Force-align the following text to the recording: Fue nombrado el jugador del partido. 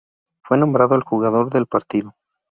Fue 0.43 0.57
nombrado 0.57 0.95
el 0.95 1.03
jugador 1.03 1.51
del 1.51 1.67
partido. 1.67 2.15